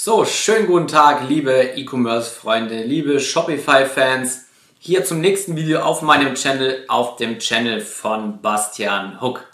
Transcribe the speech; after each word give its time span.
So, 0.00 0.24
schönen 0.24 0.68
guten 0.68 0.86
Tag, 0.86 1.28
liebe 1.28 1.72
E-Commerce-Freunde, 1.74 2.84
liebe 2.84 3.18
Shopify-Fans. 3.18 4.46
Hier 4.78 5.04
zum 5.04 5.20
nächsten 5.20 5.56
Video 5.56 5.80
auf 5.80 6.02
meinem 6.02 6.36
Channel, 6.36 6.84
auf 6.86 7.16
dem 7.16 7.40
Channel 7.40 7.80
von 7.80 8.40
Bastian 8.40 9.20
Hook. 9.20 9.44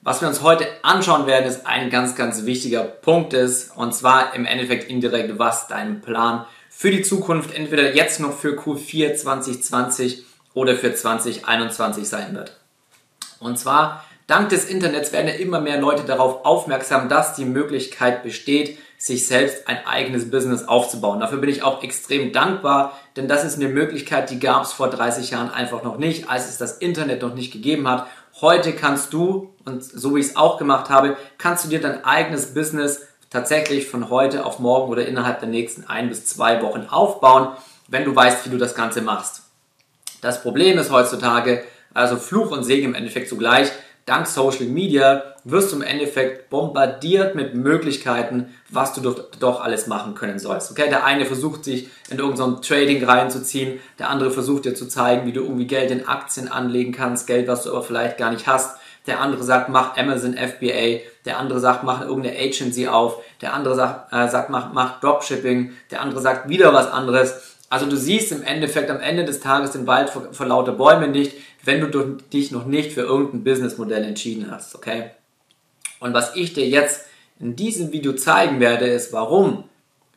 Was 0.00 0.20
wir 0.20 0.26
uns 0.26 0.42
heute 0.42 0.66
anschauen 0.82 1.28
werden, 1.28 1.46
ist 1.46 1.64
ein 1.64 1.90
ganz, 1.90 2.16
ganz 2.16 2.44
wichtiger 2.44 2.82
Punkt 2.82 3.34
ist, 3.34 3.70
und 3.76 3.94
zwar 3.94 4.34
im 4.34 4.46
Endeffekt 4.46 4.90
indirekt, 4.90 5.38
was 5.38 5.68
dein 5.68 6.00
Plan 6.00 6.44
für 6.68 6.90
die 6.90 7.02
Zukunft 7.02 7.54
entweder 7.54 7.94
jetzt 7.94 8.18
noch 8.18 8.36
für 8.36 8.58
Q4 8.58 9.14
2020 9.14 10.24
oder 10.54 10.74
für 10.74 10.92
2021 10.92 12.08
sein 12.08 12.34
wird. 12.34 12.58
Und 13.38 13.60
zwar, 13.60 14.04
dank 14.26 14.48
des 14.48 14.64
Internets 14.64 15.12
werden 15.12 15.28
ja 15.28 15.34
immer 15.34 15.60
mehr 15.60 15.80
Leute 15.80 16.02
darauf 16.02 16.44
aufmerksam, 16.44 17.08
dass 17.08 17.36
die 17.36 17.44
Möglichkeit 17.44 18.24
besteht, 18.24 18.76
sich 19.02 19.26
selbst 19.26 19.66
ein 19.66 19.84
eigenes 19.84 20.30
Business 20.30 20.68
aufzubauen. 20.68 21.18
Dafür 21.18 21.38
bin 21.38 21.50
ich 21.50 21.64
auch 21.64 21.82
extrem 21.82 22.32
dankbar, 22.32 22.96
denn 23.16 23.26
das 23.26 23.42
ist 23.42 23.56
eine 23.56 23.68
Möglichkeit, 23.68 24.30
die 24.30 24.38
gab 24.38 24.62
es 24.62 24.72
vor 24.72 24.90
30 24.90 25.32
Jahren 25.32 25.50
einfach 25.50 25.82
noch 25.82 25.98
nicht, 25.98 26.30
als 26.30 26.48
es 26.48 26.56
das 26.56 26.78
Internet 26.78 27.20
noch 27.20 27.34
nicht 27.34 27.52
gegeben 27.52 27.88
hat. 27.88 28.06
Heute 28.40 28.72
kannst 28.72 29.12
du, 29.12 29.50
und 29.64 29.82
so 29.82 30.14
wie 30.14 30.20
ich 30.20 30.26
es 30.26 30.36
auch 30.36 30.56
gemacht 30.56 30.88
habe, 30.88 31.16
kannst 31.36 31.64
du 31.64 31.68
dir 31.68 31.80
dein 31.80 32.04
eigenes 32.04 32.54
Business 32.54 33.02
tatsächlich 33.28 33.88
von 33.88 34.08
heute 34.08 34.46
auf 34.46 34.60
morgen 34.60 34.92
oder 34.92 35.04
innerhalb 35.04 35.40
der 35.40 35.48
nächsten 35.48 35.84
ein 35.88 36.08
bis 36.08 36.24
zwei 36.24 36.62
Wochen 36.62 36.86
aufbauen, 36.88 37.48
wenn 37.88 38.04
du 38.04 38.14
weißt, 38.14 38.46
wie 38.46 38.50
du 38.50 38.58
das 38.58 38.76
Ganze 38.76 39.02
machst. 39.02 39.42
Das 40.20 40.42
Problem 40.42 40.78
ist 40.78 40.92
heutzutage, 40.92 41.64
also 41.92 42.14
Fluch 42.18 42.52
und 42.52 42.62
Segen 42.62 42.86
im 42.86 42.94
Endeffekt 42.94 43.28
zugleich, 43.28 43.72
dank 44.06 44.26
Social 44.26 44.66
Media 44.66 45.22
wirst 45.44 45.72
du 45.72 45.76
im 45.76 45.82
Endeffekt 45.82 46.50
bombardiert 46.50 47.34
mit 47.34 47.54
Möglichkeiten, 47.54 48.54
was 48.68 48.94
du 48.94 49.00
doch, 49.00 49.30
doch 49.38 49.60
alles 49.60 49.86
machen 49.86 50.14
können 50.14 50.38
sollst. 50.38 50.70
Okay, 50.70 50.88
der 50.88 51.04
eine 51.04 51.26
versucht 51.26 51.64
sich 51.64 51.88
in 52.10 52.18
irgendein 52.18 52.62
Trading 52.62 53.04
reinzuziehen, 53.04 53.80
der 53.98 54.10
andere 54.10 54.30
versucht 54.30 54.64
dir 54.64 54.74
zu 54.74 54.86
zeigen, 54.86 55.26
wie 55.26 55.32
du 55.32 55.42
irgendwie 55.42 55.66
Geld 55.66 55.90
in 55.90 56.06
Aktien 56.06 56.48
anlegen 56.48 56.92
kannst, 56.92 57.26
Geld, 57.26 57.48
was 57.48 57.64
du 57.64 57.70
aber 57.70 57.82
vielleicht 57.82 58.18
gar 58.18 58.30
nicht 58.30 58.46
hast. 58.46 58.76
Der 59.06 59.20
andere 59.20 59.42
sagt, 59.42 59.68
mach 59.68 59.96
Amazon 59.96 60.34
FBA. 60.34 61.00
Der 61.24 61.38
andere 61.38 61.58
sagt, 61.58 61.82
mach 61.82 62.02
irgendeine 62.02 62.38
Agency 62.38 62.86
auf. 62.86 63.16
Der 63.40 63.52
andere 63.52 63.74
sagt, 63.74 64.12
äh, 64.12 64.28
sagt 64.28 64.50
mach, 64.50 64.72
mach 64.72 65.00
Dropshipping. 65.00 65.72
Der 65.90 66.02
andere 66.02 66.20
sagt 66.20 66.48
wieder 66.48 66.72
was 66.72 66.88
anderes. 66.88 67.51
Also 67.72 67.86
du 67.86 67.96
siehst 67.96 68.32
im 68.32 68.42
Endeffekt 68.42 68.90
am 68.90 69.00
Ende 69.00 69.24
des 69.24 69.40
Tages 69.40 69.70
den 69.70 69.86
Wald 69.86 70.10
vor, 70.10 70.34
vor 70.34 70.44
lauter 70.44 70.72
Bäumen 70.72 71.10
nicht, 71.10 71.38
wenn 71.64 71.80
du 71.80 72.18
dich 72.30 72.50
noch 72.50 72.66
nicht 72.66 72.92
für 72.92 73.00
irgendein 73.00 73.44
Businessmodell 73.44 74.04
entschieden 74.04 74.50
hast, 74.50 74.74
okay? 74.74 75.12
Und 75.98 76.12
was 76.12 76.36
ich 76.36 76.52
dir 76.52 76.68
jetzt 76.68 77.06
in 77.40 77.56
diesem 77.56 77.90
Video 77.90 78.12
zeigen 78.12 78.60
werde, 78.60 78.84
ist, 78.88 79.14
warum 79.14 79.64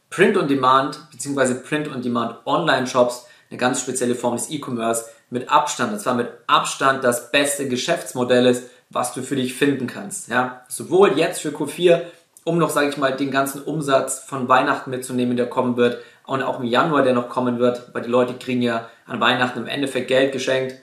Print 0.09 0.35
on 0.35 0.49
Demand 0.49 0.99
bzw. 1.11 1.53
Print 1.53 1.87
on 1.87 2.01
Demand 2.01 2.45
Online 2.45 2.87
Shops 2.87 3.25
eine 3.49 3.57
ganz 3.57 3.79
spezielle 3.79 4.15
Form 4.15 4.35
des 4.35 4.49
E-Commerce 4.49 5.05
mit 5.29 5.49
Abstand, 5.49 5.93
und 5.93 5.99
zwar 5.99 6.15
mit 6.15 6.27
Abstand 6.47 7.05
das 7.05 7.31
beste 7.31 7.69
Geschäftsmodell 7.69 8.47
ist, 8.47 8.63
was 8.89 9.13
du 9.13 9.21
für 9.21 9.37
dich 9.37 9.53
finden 9.53 9.87
kannst. 9.87 10.27
Ja? 10.27 10.65
Sowohl 10.67 11.17
jetzt 11.17 11.39
für 11.39 11.51
Q4, 11.51 12.01
um 12.43 12.57
noch, 12.57 12.69
sage 12.69 12.89
ich 12.89 12.97
mal, 12.97 13.15
den 13.15 13.31
ganzen 13.31 13.63
Umsatz 13.63 14.19
von 14.19 14.49
Weihnachten 14.49 14.89
mitzunehmen, 14.89 15.37
der 15.37 15.47
kommen 15.47 15.77
wird, 15.77 16.03
und 16.25 16.43
auch 16.43 16.59
im 16.59 16.65
Januar, 16.65 17.03
der 17.03 17.13
noch 17.13 17.29
kommen 17.29 17.59
wird, 17.59 17.93
weil 17.93 18.01
die 18.01 18.09
Leute 18.09 18.33
kriegen 18.33 18.61
ja 18.61 18.89
an 19.05 19.19
Weihnachten 19.19 19.59
im 19.59 19.67
Endeffekt 19.67 20.07
Geld 20.07 20.31
geschenkt. 20.31 20.75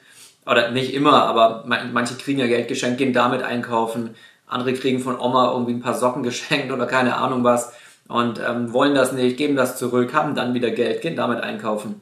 Oder 0.47 0.71
nicht 0.71 0.93
immer, 0.93 1.25
aber 1.25 1.65
manche 1.67 2.15
kriegen 2.15 2.41
ja 2.41 2.47
Geld 2.47 2.69
geschenkt, 2.69 2.99
gehen 2.99 3.13
damit 3.13 3.43
einkaufen. 3.43 4.17
Andere 4.47 4.75
kriegen 4.75 5.01
von 5.01 5.19
Oma 5.19 5.53
irgendwie 5.53 5.73
ein 5.73 5.83
paar 5.83 5.95
Socken 5.95 6.23
geschenkt 6.23 6.73
oder 6.73 6.87
keine 6.87 7.17
Ahnung 7.17 7.45
was 7.45 7.73
und 8.09 8.41
ähm, 8.41 8.73
wollen 8.73 8.95
das 8.95 9.13
nicht, 9.13 9.37
geben 9.37 9.57
das 9.57 9.79
zurück, 9.79 10.13
haben 10.13 10.35
dann 10.35 10.55
wieder 10.55 10.71
Geld, 10.71 11.01
gehen 11.01 11.17
damit 11.17 11.43
einkaufen. 11.43 12.01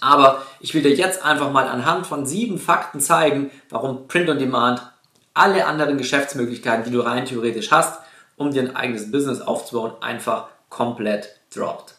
Aber 0.00 0.42
ich 0.60 0.74
will 0.74 0.82
dir 0.82 0.94
jetzt 0.94 1.24
einfach 1.24 1.50
mal 1.50 1.68
anhand 1.68 2.06
von 2.06 2.26
sieben 2.26 2.58
Fakten 2.58 3.00
zeigen, 3.00 3.50
warum 3.70 4.08
Print 4.08 4.28
on 4.28 4.38
Demand 4.38 4.82
alle 5.34 5.66
anderen 5.66 5.96
Geschäftsmöglichkeiten, 5.96 6.84
die 6.84 6.90
du 6.90 7.00
rein 7.00 7.24
theoretisch 7.24 7.70
hast, 7.70 8.00
um 8.36 8.50
dir 8.50 8.62
ein 8.62 8.76
eigenes 8.76 9.10
Business 9.10 9.40
aufzubauen, 9.40 9.92
einfach 10.00 10.48
komplett 10.68 11.36
droppt. 11.54 11.94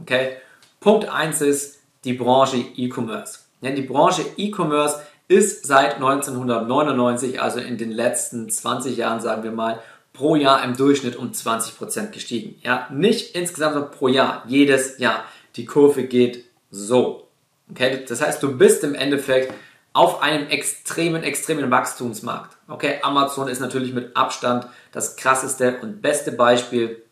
Okay? 0.00 0.36
Punkt 0.80 1.08
1 1.08 1.40
ist 1.42 1.80
die 2.04 2.14
Branche 2.14 2.56
E-Commerce. 2.56 3.40
Ja, 3.60 3.70
die 3.70 3.82
Branche 3.82 4.24
E-Commerce 4.36 5.00
ist 5.28 5.66
seit 5.66 5.96
1999, 5.96 7.40
also 7.40 7.60
in 7.60 7.78
den 7.78 7.90
letzten 7.90 8.48
20 8.48 8.96
Jahren, 8.96 9.20
sagen 9.20 9.42
wir 9.42 9.52
mal, 9.52 9.80
pro 10.12 10.34
Jahr 10.34 10.64
im 10.64 10.76
Durchschnitt 10.76 11.16
um 11.16 11.30
20% 11.30 12.10
gestiegen. 12.10 12.60
Ja, 12.62 12.88
nicht 12.90 13.36
insgesamt 13.36 13.74
sondern 13.74 13.90
pro 13.92 14.08
Jahr, 14.08 14.44
jedes 14.48 14.98
Jahr. 14.98 15.24
Die 15.56 15.64
Kurve 15.64 16.04
geht 16.04 16.44
so. 16.70 17.28
Okay, 17.70 18.04
das 18.08 18.20
heißt, 18.20 18.42
du 18.42 18.56
bist 18.56 18.82
im 18.82 18.94
Endeffekt 18.94 19.54
auf 19.92 20.22
einem 20.22 20.48
extremen, 20.48 21.22
extremen 21.22 21.70
Wachstumsmarkt. 21.70 22.56
Okay, 22.68 22.98
Amazon 23.02 23.48
ist 23.48 23.60
natürlich 23.60 23.92
mit 23.92 24.16
Abstand 24.16 24.66
das 24.92 25.16
krasseste 25.16 25.78
und 25.80 26.02
beste 26.02 26.32
Beispiel, 26.32 27.02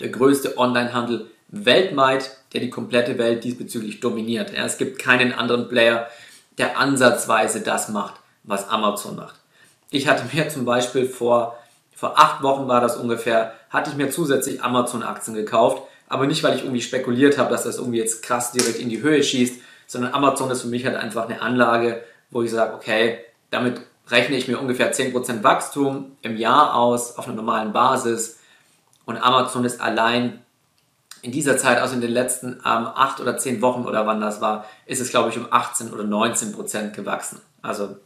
der 0.00 0.08
größte 0.08 0.58
Onlinehandel 0.58 1.30
weltweit, 1.54 2.36
der 2.52 2.60
die 2.60 2.70
komplette 2.70 3.18
Welt 3.18 3.44
diesbezüglich 3.44 4.00
dominiert. 4.00 4.52
Ja, 4.52 4.64
es 4.64 4.78
gibt 4.78 4.98
keinen 4.98 5.32
anderen 5.32 5.68
Player, 5.68 6.08
der 6.58 6.78
ansatzweise 6.78 7.60
das 7.60 7.88
macht, 7.88 8.14
was 8.42 8.68
Amazon 8.68 9.16
macht. 9.16 9.36
Ich 9.90 10.08
hatte 10.08 10.24
mir 10.34 10.48
zum 10.48 10.64
Beispiel 10.64 11.06
vor, 11.06 11.58
vor 11.94 12.18
acht 12.18 12.42
Wochen 12.42 12.68
war 12.68 12.80
das 12.80 12.96
ungefähr, 12.96 13.54
hatte 13.70 13.90
ich 13.90 13.96
mir 13.96 14.10
zusätzlich 14.10 14.62
Amazon-Aktien 14.62 15.36
gekauft, 15.36 15.82
aber 16.08 16.26
nicht, 16.26 16.42
weil 16.42 16.56
ich 16.56 16.62
irgendwie 16.62 16.82
spekuliert 16.82 17.38
habe, 17.38 17.50
dass 17.50 17.64
das 17.64 17.78
irgendwie 17.78 17.98
jetzt 17.98 18.22
krass 18.22 18.52
direkt 18.52 18.78
in 18.78 18.88
die 18.88 19.02
Höhe 19.02 19.22
schießt, 19.22 19.60
sondern 19.86 20.12
Amazon 20.12 20.50
ist 20.50 20.62
für 20.62 20.68
mich 20.68 20.84
halt 20.84 20.96
einfach 20.96 21.28
eine 21.28 21.40
Anlage, 21.40 22.02
wo 22.30 22.42
ich 22.42 22.50
sage, 22.50 22.74
okay, 22.74 23.18
damit 23.50 23.80
rechne 24.08 24.36
ich 24.36 24.48
mir 24.48 24.58
ungefähr 24.58 24.92
10% 24.92 25.42
Wachstum 25.42 26.16
im 26.22 26.36
Jahr 26.36 26.74
aus 26.74 27.16
auf 27.16 27.26
einer 27.26 27.36
normalen 27.36 27.72
Basis 27.72 28.38
und 29.06 29.16
Amazon 29.16 29.64
ist 29.64 29.80
allein 29.80 30.43
in 31.24 31.32
dieser 31.32 31.56
Zeit, 31.56 31.78
also 31.78 31.94
in 31.94 32.02
den 32.02 32.10
letzten 32.10 32.48
ähm, 32.48 32.58
acht 32.64 33.18
oder 33.18 33.38
zehn 33.38 33.62
Wochen 33.62 33.86
oder 33.86 34.06
wann 34.06 34.20
das 34.20 34.42
war, 34.42 34.66
ist 34.84 35.00
es, 35.00 35.10
glaube 35.10 35.30
ich, 35.30 35.38
um 35.38 35.46
18 35.50 35.90
oder 35.90 36.04
19 36.04 36.52
Prozent 36.52 36.94
gewachsen. 36.94 37.40
Also 37.62 37.96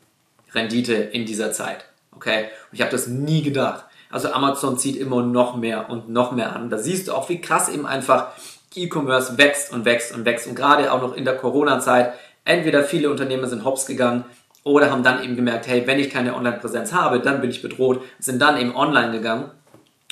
Rendite 0.55 0.95
in 0.95 1.27
dieser 1.27 1.51
Zeit. 1.51 1.85
Okay? 2.15 2.45
Und 2.71 2.77
ich 2.77 2.81
habe 2.81 2.93
das 2.93 3.09
nie 3.09 3.43
gedacht. 3.43 3.85
Also 4.11 4.33
Amazon 4.33 4.79
zieht 4.79 4.97
immer 4.97 5.23
noch 5.23 5.57
mehr 5.57 5.91
und 5.91 6.09
noch 6.09 6.31
mehr 6.31 6.55
an. 6.55 6.71
Da 6.71 6.79
siehst 6.79 7.09
du 7.09 7.13
auch, 7.13 7.29
wie 7.29 7.41
krass 7.41 7.69
eben 7.69 7.87
einfach 7.87 8.29
E-Commerce 8.77 9.37
wächst 9.37 9.73
und 9.73 9.85
wächst 9.85 10.15
und 10.15 10.25
wächst. 10.25 10.47
Und 10.47 10.55
gerade 10.55 10.93
auch 10.93 11.03
noch 11.03 11.15
in 11.15 11.25
der 11.25 11.37
Corona-Zeit, 11.37 12.15
entweder 12.45 12.85
viele 12.85 13.11
Unternehmen 13.11 13.49
sind 13.49 13.65
hops 13.65 13.85
gegangen 13.85 14.25
oder 14.63 14.93
haben 14.93 15.03
dann 15.03 15.25
eben 15.25 15.35
gemerkt, 15.35 15.67
hey, 15.67 15.85
wenn 15.87 15.99
ich 15.99 16.11
keine 16.11 16.37
Online-Präsenz 16.37 16.93
habe, 16.93 17.19
dann 17.19 17.41
bin 17.41 17.51
ich 17.51 17.63
bedroht, 17.63 18.01
sind 18.21 18.41
dann 18.41 18.59
eben 18.59 18.77
online 18.77 19.11
gegangen. 19.11 19.51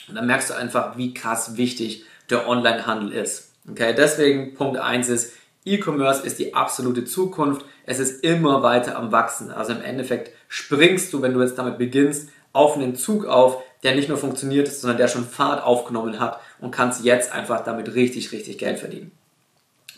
Und 0.09 0.17
dann 0.17 0.27
merkst 0.27 0.51
du 0.51 0.55
einfach, 0.55 0.97
wie 0.97 1.15
krass 1.15 1.57
wichtig 1.57 2.05
der 2.31 2.49
Onlinehandel 2.49 3.13
ist. 3.13 3.53
Okay, 3.69 3.95
deswegen 3.97 4.55
Punkt 4.55 4.79
1 4.79 5.09
ist, 5.09 5.33
E-Commerce 5.65 6.25
ist 6.25 6.39
die 6.39 6.55
absolute 6.55 7.05
Zukunft. 7.05 7.65
Es 7.85 7.99
ist 7.99 8.23
immer 8.23 8.63
weiter 8.63 8.97
am 8.97 9.11
Wachsen. 9.11 9.51
Also 9.51 9.73
im 9.73 9.83
Endeffekt 9.83 10.31
springst 10.49 11.13
du, 11.13 11.23
wenn 11.23 11.35
du 11.35 11.43
jetzt 11.43 11.59
damit 11.59 11.79
beginnst, 11.79 12.29
auf 12.53 12.77
einen 12.77 12.95
Zug 12.95 13.27
auf, 13.27 13.63
der 13.83 13.95
nicht 13.95 14.09
nur 14.09 14.19
funktioniert, 14.19 14.69
sondern 14.69 14.97
der 14.97 15.09
schon 15.09 15.27
Fahrt 15.27 15.63
aufgenommen 15.63 16.21
hat 16.21 16.41
und 16.61 16.71
kannst 16.71 17.05
jetzt 17.05 17.33
einfach 17.33 17.65
damit 17.65 17.95
richtig, 17.95 18.33
richtig 18.33 18.59
Geld 18.59 18.79
verdienen. 18.79 19.11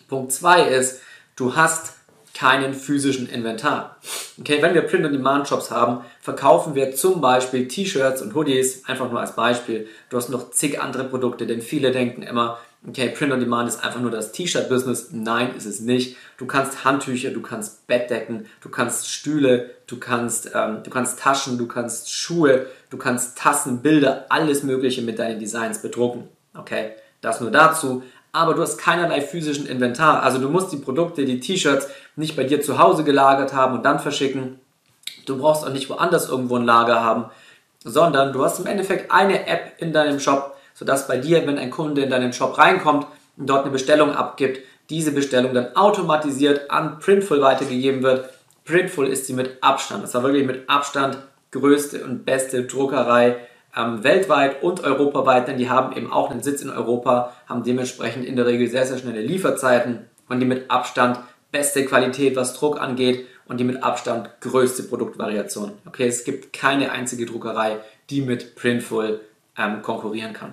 Punkt 0.08 0.32
2 0.32 0.62
ist, 0.68 1.00
du 1.36 1.54
hast 1.54 1.97
keinen 2.38 2.72
physischen 2.72 3.28
Inventar. 3.28 3.96
Okay, 4.38 4.62
wenn 4.62 4.72
wir 4.72 4.82
Print-on-Demand-Shops 4.82 5.72
haben, 5.72 6.04
verkaufen 6.20 6.76
wir 6.76 6.94
zum 6.94 7.20
Beispiel 7.20 7.66
T-Shirts 7.66 8.22
und 8.22 8.32
Hoodies, 8.32 8.84
einfach 8.86 9.10
nur 9.10 9.18
als 9.18 9.34
Beispiel. 9.34 9.88
Du 10.08 10.16
hast 10.16 10.28
noch 10.28 10.52
zig 10.52 10.80
andere 10.80 11.04
Produkte, 11.04 11.48
denn 11.48 11.60
viele 11.60 11.90
denken 11.90 12.22
immer, 12.22 12.58
okay, 12.86 13.08
Print-on-Demand 13.08 13.68
ist 13.68 13.82
einfach 13.84 14.00
nur 14.00 14.12
das 14.12 14.30
T-Shirt-Business. 14.30 15.08
Nein, 15.10 15.56
ist 15.56 15.66
es 15.66 15.80
nicht. 15.80 16.16
Du 16.36 16.46
kannst 16.46 16.84
Handtücher, 16.84 17.30
du 17.30 17.42
kannst 17.42 17.88
Bettdecken, 17.88 18.46
du 18.60 18.68
kannst 18.68 19.10
Stühle, 19.10 19.70
du 19.88 19.98
kannst, 19.98 20.52
ähm, 20.54 20.84
du 20.84 20.90
kannst 20.90 21.18
Taschen, 21.18 21.58
du 21.58 21.66
kannst 21.66 22.14
Schuhe, 22.14 22.66
du 22.90 22.98
kannst 22.98 23.36
Tassen, 23.36 23.82
Bilder, 23.82 24.26
alles 24.28 24.62
Mögliche 24.62 25.02
mit 25.02 25.18
deinen 25.18 25.40
Designs 25.40 25.82
bedrucken. 25.82 26.28
Okay, 26.54 26.92
das 27.20 27.40
nur 27.40 27.50
dazu 27.50 28.04
aber 28.32 28.54
du 28.54 28.62
hast 28.62 28.78
keinerlei 28.78 29.20
physischen 29.20 29.66
Inventar. 29.66 30.22
Also 30.22 30.38
du 30.38 30.48
musst 30.48 30.72
die 30.72 30.76
Produkte, 30.76 31.24
die 31.24 31.40
T-Shirts 31.40 31.88
nicht 32.16 32.36
bei 32.36 32.44
dir 32.44 32.60
zu 32.60 32.78
Hause 32.78 33.04
gelagert 33.04 33.52
haben 33.52 33.76
und 33.76 33.84
dann 33.84 33.98
verschicken. 33.98 34.60
Du 35.26 35.38
brauchst 35.38 35.64
auch 35.64 35.72
nicht 35.72 35.88
woanders 35.90 36.28
irgendwo 36.28 36.56
ein 36.56 36.64
Lager 36.64 37.02
haben, 37.02 37.26
sondern 37.84 38.32
du 38.32 38.44
hast 38.44 38.58
im 38.58 38.66
Endeffekt 38.66 39.10
eine 39.10 39.46
App 39.46 39.74
in 39.78 39.92
deinem 39.92 40.20
Shop, 40.20 40.56
sodass 40.74 41.08
bei 41.08 41.18
dir, 41.18 41.46
wenn 41.46 41.58
ein 41.58 41.70
Kunde 41.70 42.02
in 42.02 42.10
deinen 42.10 42.32
Shop 42.32 42.58
reinkommt 42.58 43.06
und 43.36 43.48
dort 43.48 43.62
eine 43.62 43.72
Bestellung 43.72 44.14
abgibt, 44.14 44.60
diese 44.90 45.12
Bestellung 45.12 45.54
dann 45.54 45.76
automatisiert 45.76 46.70
an 46.70 46.98
Printful 46.98 47.40
weitergegeben 47.40 48.02
wird. 48.02 48.30
Printful 48.64 49.06
ist 49.06 49.26
sie 49.26 49.34
mit 49.34 49.62
Abstand, 49.62 50.02
das 50.04 50.14
war 50.14 50.22
wirklich 50.22 50.46
mit 50.46 50.68
Abstand 50.68 51.18
größte 51.50 52.04
und 52.04 52.24
beste 52.24 52.64
Druckerei 52.64 53.36
ähm, 53.76 54.02
weltweit 54.04 54.62
und 54.62 54.84
europaweit, 54.84 55.48
denn 55.48 55.58
die 55.58 55.70
haben 55.70 55.96
eben 55.96 56.12
auch 56.12 56.30
einen 56.30 56.42
Sitz 56.42 56.62
in 56.62 56.70
Europa, 56.70 57.32
haben 57.46 57.62
dementsprechend 57.62 58.24
in 58.24 58.36
der 58.36 58.46
Regel 58.46 58.68
sehr, 58.68 58.86
sehr 58.86 58.98
schnelle 58.98 59.20
Lieferzeiten 59.20 60.06
und 60.28 60.40
die 60.40 60.46
mit 60.46 60.70
Abstand 60.70 61.20
beste 61.50 61.84
Qualität, 61.84 62.36
was 62.36 62.54
Druck 62.54 62.80
angeht 62.80 63.26
und 63.46 63.58
die 63.58 63.64
mit 63.64 63.82
Abstand 63.82 64.30
größte 64.40 64.82
Produktvariation. 64.84 65.72
Okay, 65.86 66.06
es 66.06 66.24
gibt 66.24 66.52
keine 66.52 66.92
einzige 66.92 67.26
Druckerei, 67.26 67.78
die 68.10 68.20
mit 68.20 68.54
Printful 68.56 69.20
ähm, 69.56 69.82
konkurrieren 69.82 70.32
kann. 70.32 70.52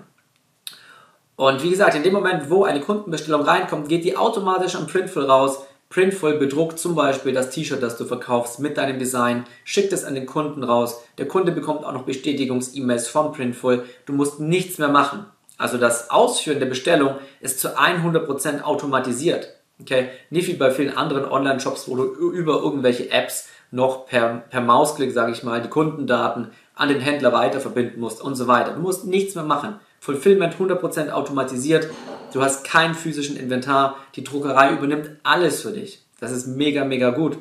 Und 1.36 1.64
wie 1.64 1.70
gesagt, 1.70 1.96
in 1.96 2.04
dem 2.04 2.14
Moment, 2.14 2.50
wo 2.50 2.64
eine 2.64 2.80
Kundenbestellung 2.80 3.42
reinkommt, 3.42 3.90
geht 3.90 4.06
die 4.06 4.16
automatisch 4.16 4.76
am 4.76 4.88
Printful 4.88 5.26
raus. 5.26 5.66
Printful 5.96 6.38
bedruckt 6.38 6.78
zum 6.78 6.94
Beispiel 6.94 7.32
das 7.32 7.52
T-Shirt, 7.52 7.82
das 7.82 7.98
du 7.98 8.04
verkaufst 8.04 8.60
mit 8.60 8.76
deinem 8.76 9.00
Design, 9.00 9.46
schickt 9.64 9.94
es 9.94 10.04
an 10.04 10.14
den 10.14 10.26
Kunden 10.26 10.62
raus. 10.66 11.02
Der 11.18 11.26
Kunde 11.26 11.54
bekommt 11.54 11.86
auch 11.86 11.94
noch 11.94 12.04
Bestätigungs-E-Mails 12.04 13.08
von 13.08 13.32
Printful. 13.32 13.86
Du 14.06 14.12
musst 14.12 14.42
nichts 14.42 14.78
mehr 14.78 14.90
machen. 14.90 15.26
Also 15.58 15.78
das 15.78 16.10
Ausführen 16.10 16.60
der 16.60 16.66
Bestellung 16.66 17.16
ist 17.40 17.62
zu 17.62 17.80
100% 17.80 18.64
automatisiert. 18.64 19.54
Okay? 19.80 20.10
Nicht 20.30 20.50
wie 20.50 20.56
bei 20.56 20.70
vielen 20.70 20.98
anderen 20.98 21.24
Online-Shops, 21.24 21.88
wo 21.88 21.96
du 21.96 22.04
über 22.04 22.56
irgendwelche 22.62 23.10
Apps 23.10 23.48
noch 23.72 24.06
per, 24.06 24.44
per 24.50 24.60
Mausklick, 24.60 25.14
sage 25.14 25.32
ich 25.32 25.44
mal, 25.44 25.62
die 25.62 25.70
Kundendaten 25.70 26.50
an 26.76 26.90
den 26.90 27.00
Händler 27.00 27.32
weiter 27.32 27.62
verbinden 27.62 28.02
musst 28.02 28.22
und 28.22 28.36
so 28.36 28.48
weiter. 28.48 28.74
Du 28.74 28.82
musst 28.82 29.06
nichts 29.06 29.34
mehr 29.36 29.46
machen. 29.46 29.80
Fulfillment 30.02 30.56
100% 30.56 31.12
automatisiert. 31.12 31.88
Du 32.36 32.44
hast 32.44 32.64
keinen 32.66 32.96
physischen 32.96 33.38
Inventar. 33.38 33.96
Die 34.18 34.24
Druckerei 34.26 34.74
übernimmt 34.74 35.10
alles 35.24 35.62
für 35.62 35.72
dich. 35.72 36.04
Das 36.20 36.34
ist 36.34 36.48
mega, 36.48 36.84
mega 36.84 37.12
gut. 37.12 37.38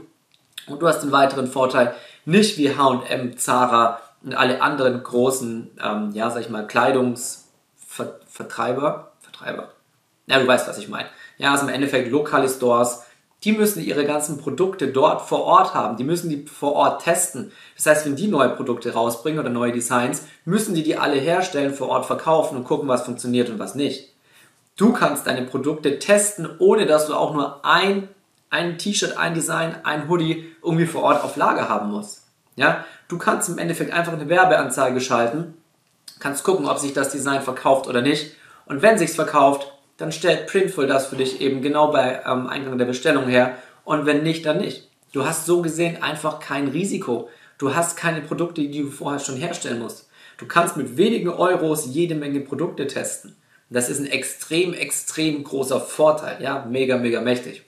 Und 0.68 0.80
du 0.80 0.86
hast 0.86 1.00
den 1.00 1.10
weiteren 1.10 1.48
Vorteil, 1.48 1.96
nicht 2.26 2.58
wie 2.58 2.76
H&M, 2.76 3.36
Zara 3.36 3.98
und 4.22 4.36
alle 4.36 4.62
anderen 4.62 5.02
großen, 5.02 5.72
ähm, 5.84 6.12
ja, 6.14 6.30
sag 6.30 6.42
ich 6.42 6.48
mal, 6.48 6.68
Kleidungsvertreiber, 6.68 9.10
Vertreiber. 9.18 9.70
Ja, 10.28 10.38
du 10.38 10.46
weißt, 10.46 10.68
was 10.68 10.78
ich 10.78 10.88
meine. 10.88 11.08
Ja, 11.38 11.50
also 11.50 11.66
im 11.66 11.74
Endeffekt 11.74 12.12
lokale 12.12 12.48
Stores, 12.48 13.02
die 13.42 13.50
müssen 13.50 13.82
ihre 13.82 14.04
ganzen 14.04 14.38
Produkte 14.38 14.92
dort 14.92 15.22
vor 15.22 15.42
Ort 15.42 15.74
haben. 15.74 15.96
Die 15.96 16.04
müssen 16.04 16.30
die 16.30 16.46
vor 16.46 16.74
Ort 16.74 17.02
testen. 17.02 17.50
Das 17.74 17.86
heißt, 17.86 18.06
wenn 18.06 18.14
die 18.14 18.28
neue 18.28 18.50
Produkte 18.50 18.92
rausbringen 18.92 19.40
oder 19.40 19.50
neue 19.50 19.72
Designs, 19.72 20.22
müssen 20.44 20.76
die 20.76 20.84
die 20.84 20.96
alle 20.96 21.16
herstellen, 21.16 21.74
vor 21.74 21.88
Ort 21.88 22.06
verkaufen 22.06 22.56
und 22.56 22.62
gucken, 22.62 22.86
was 22.86 23.02
funktioniert 23.02 23.50
und 23.50 23.58
was 23.58 23.74
nicht. 23.74 24.13
Du 24.76 24.92
kannst 24.92 25.26
deine 25.26 25.42
Produkte 25.42 26.00
testen, 26.00 26.48
ohne 26.58 26.86
dass 26.86 27.06
du 27.06 27.14
auch 27.14 27.32
nur 27.32 27.64
ein, 27.64 28.08
ein 28.50 28.76
T-Shirt, 28.76 29.16
ein 29.16 29.34
Design, 29.34 29.76
ein 29.84 30.08
Hoodie 30.08 30.52
irgendwie 30.62 30.86
vor 30.86 31.04
Ort 31.04 31.22
auf 31.22 31.36
Lager 31.36 31.68
haben 31.68 31.92
musst. 31.92 32.22
Ja, 32.56 32.84
du 33.06 33.16
kannst 33.16 33.48
im 33.48 33.58
Endeffekt 33.58 33.92
einfach 33.92 34.12
eine 34.12 34.28
Werbeanzeige 34.28 35.00
schalten, 35.00 35.54
kannst 36.18 36.42
gucken, 36.42 36.66
ob 36.66 36.78
sich 36.78 36.92
das 36.92 37.10
Design 37.10 37.42
verkauft 37.42 37.88
oder 37.88 38.02
nicht. 38.02 38.32
Und 38.66 38.82
wenn 38.82 38.98
sich's 38.98 39.14
verkauft, 39.14 39.72
dann 39.96 40.10
stellt 40.10 40.48
Printful 40.48 40.88
das 40.88 41.06
für 41.06 41.16
dich 41.16 41.40
eben 41.40 41.62
genau 41.62 41.92
bei 41.92 42.22
ähm, 42.26 42.48
Eingang 42.48 42.76
der 42.76 42.86
Bestellung 42.86 43.28
her. 43.28 43.56
Und 43.84 44.06
wenn 44.06 44.24
nicht, 44.24 44.44
dann 44.44 44.58
nicht. 44.58 44.88
Du 45.12 45.24
hast 45.24 45.46
so 45.46 45.62
gesehen 45.62 46.02
einfach 46.02 46.40
kein 46.40 46.66
Risiko. 46.66 47.28
Du 47.58 47.76
hast 47.76 47.96
keine 47.96 48.22
Produkte, 48.22 48.62
die 48.62 48.82
du 48.82 48.90
vorher 48.90 49.20
schon 49.20 49.36
herstellen 49.36 49.78
musst. 49.78 50.08
Du 50.38 50.46
kannst 50.46 50.76
mit 50.76 50.96
wenigen 50.96 51.28
Euros 51.28 51.86
jede 51.86 52.16
Menge 52.16 52.40
Produkte 52.40 52.88
testen. 52.88 53.36
Das 53.70 53.88
ist 53.88 53.98
ein 53.98 54.06
extrem, 54.06 54.74
extrem 54.74 55.42
großer 55.42 55.80
Vorteil. 55.80 56.42
Ja, 56.42 56.66
mega, 56.68 56.96
mega 56.96 57.20
mächtig. 57.20 57.62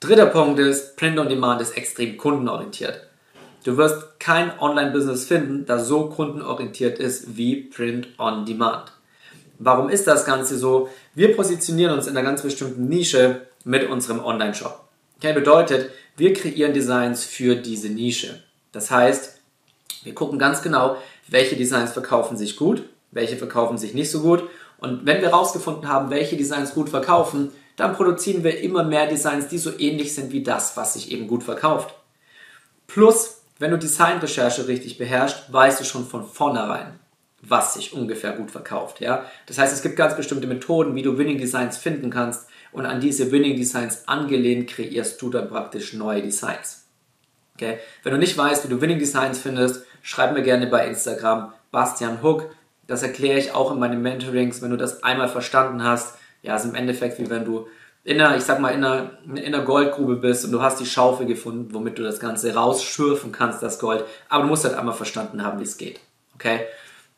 Dritter 0.00 0.26
Punkt 0.26 0.60
ist, 0.60 0.96
Print 0.96 1.18
on 1.18 1.28
Demand 1.28 1.62
ist 1.62 1.76
extrem 1.76 2.18
kundenorientiert. 2.18 3.08
Du 3.64 3.78
wirst 3.78 4.20
kein 4.20 4.58
Online-Business 4.58 5.24
finden, 5.24 5.64
das 5.64 5.88
so 5.88 6.10
kundenorientiert 6.10 6.98
ist 6.98 7.36
wie 7.36 7.62
Print 7.62 8.08
on 8.18 8.44
Demand. 8.44 8.92
Warum 9.58 9.88
ist 9.88 10.06
das 10.06 10.26
Ganze 10.26 10.58
so? 10.58 10.90
Wir 11.14 11.34
positionieren 11.34 11.94
uns 11.94 12.06
in 12.06 12.16
einer 12.16 12.26
ganz 12.26 12.42
bestimmten 12.42 12.88
Nische 12.88 13.46
mit 13.64 13.88
unserem 13.88 14.22
Online-Shop. 14.22 14.84
Okay, 15.16 15.32
bedeutet, 15.32 15.90
wir 16.16 16.34
kreieren 16.34 16.74
Designs 16.74 17.24
für 17.24 17.56
diese 17.56 17.88
Nische. 17.88 18.42
Das 18.72 18.90
heißt, 18.90 19.38
wir 20.02 20.14
gucken 20.14 20.38
ganz 20.38 20.60
genau, 20.60 20.98
welche 21.28 21.56
Designs 21.56 21.92
verkaufen 21.92 22.36
sich 22.36 22.56
gut, 22.56 22.82
welche 23.14 23.36
verkaufen 23.36 23.78
sich 23.78 23.94
nicht 23.94 24.10
so 24.10 24.20
gut. 24.20 24.44
Und 24.78 25.06
wenn 25.06 25.22
wir 25.22 25.30
herausgefunden 25.30 25.88
haben, 25.88 26.10
welche 26.10 26.36
Designs 26.36 26.74
gut 26.74 26.90
verkaufen, 26.90 27.52
dann 27.76 27.94
produzieren 27.94 28.44
wir 28.44 28.60
immer 28.60 28.84
mehr 28.84 29.06
Designs, 29.06 29.48
die 29.48 29.58
so 29.58 29.76
ähnlich 29.78 30.14
sind 30.14 30.32
wie 30.32 30.42
das, 30.42 30.76
was 30.76 30.94
sich 30.94 31.10
eben 31.10 31.26
gut 31.26 31.42
verkauft. 31.42 31.94
Plus, 32.86 33.40
wenn 33.58 33.70
du 33.70 33.78
Designrecherche 33.78 34.68
richtig 34.68 34.98
beherrschst, 34.98 35.52
weißt 35.52 35.80
du 35.80 35.84
schon 35.84 36.06
von 36.06 36.24
vornherein, 36.24 36.98
was 37.40 37.74
sich 37.74 37.92
ungefähr 37.92 38.32
gut 38.32 38.50
verkauft. 38.50 39.00
Ja? 39.00 39.24
Das 39.46 39.58
heißt, 39.58 39.72
es 39.72 39.82
gibt 39.82 39.96
ganz 39.96 40.16
bestimmte 40.16 40.46
Methoden, 40.46 40.94
wie 40.94 41.02
du 41.02 41.18
Winning 41.18 41.38
Designs 41.38 41.76
finden 41.76 42.10
kannst 42.10 42.48
und 42.72 42.86
an 42.86 43.00
diese 43.00 43.30
Winning 43.30 43.56
Designs 43.56 44.06
angelehnt 44.08 44.68
kreierst 44.68 45.20
du 45.22 45.30
dann 45.30 45.48
praktisch 45.48 45.94
neue 45.94 46.22
Designs. 46.22 46.86
Okay? 47.54 47.78
Wenn 48.02 48.12
du 48.12 48.18
nicht 48.18 48.36
weißt, 48.36 48.64
wie 48.64 48.68
du 48.68 48.80
Winning 48.80 48.98
Designs 48.98 49.38
findest, 49.38 49.86
schreib 50.02 50.32
mir 50.34 50.42
gerne 50.42 50.66
bei 50.66 50.86
Instagram 50.86 51.52
Bastian 51.70 52.22
Hook. 52.22 52.50
Das 52.86 53.02
erkläre 53.02 53.38
ich 53.38 53.52
auch 53.52 53.72
in 53.72 53.78
meinen 53.78 54.02
Mentorings, 54.02 54.62
wenn 54.62 54.70
du 54.70 54.76
das 54.76 55.02
einmal 55.02 55.28
verstanden 55.28 55.82
hast. 55.82 56.16
Ja, 56.42 56.56
ist 56.56 56.64
im 56.64 56.74
Endeffekt 56.74 57.18
wie 57.18 57.30
wenn 57.30 57.44
du 57.44 57.66
in 58.04 58.20
einer, 58.20 58.36
ich 58.36 58.44
sag 58.44 58.60
mal, 58.60 58.70
in 58.70 58.84
einer, 58.84 59.12
in 59.24 59.38
einer 59.38 59.64
Goldgrube 59.64 60.16
bist 60.16 60.44
und 60.44 60.52
du 60.52 60.60
hast 60.60 60.78
die 60.78 60.86
Schaufel 60.86 61.26
gefunden, 61.26 61.72
womit 61.72 61.98
du 61.98 62.02
das 62.02 62.20
Ganze 62.20 62.54
rausschürfen 62.54 63.32
kannst, 63.32 63.62
das 63.62 63.78
Gold. 63.78 64.04
Aber 64.28 64.42
du 64.42 64.48
musst 64.50 64.64
halt 64.64 64.74
einmal 64.74 64.94
verstanden 64.94 65.42
haben, 65.42 65.58
wie 65.58 65.64
es 65.64 65.78
geht. 65.78 66.00
Okay? 66.34 66.60